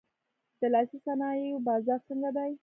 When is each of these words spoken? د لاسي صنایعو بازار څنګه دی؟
د 0.59 0.61
لاسي 0.73 0.97
صنایعو 1.05 1.63
بازار 1.67 1.99
څنګه 2.09 2.29
دی؟ 2.37 2.51